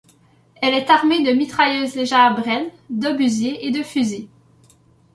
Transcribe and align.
Elle 0.63 0.73
est 0.73 0.89
armée 0.89 1.21
de 1.23 1.31
mitrailleuses 1.31 1.93
légères 1.93 2.33
Bren, 2.33 2.71
d'obusiers 2.89 3.67
et 3.67 3.69
de 3.69 3.83
fusils. 3.83 4.29